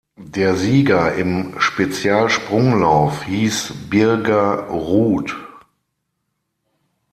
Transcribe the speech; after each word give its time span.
Der 0.17 0.55
Sieger 0.55 1.13
im 1.13 1.59
Spezialsprunglauf 1.61 3.21
hieß 3.25 3.73
Birger 3.87 4.61
Ruud. 4.71 5.35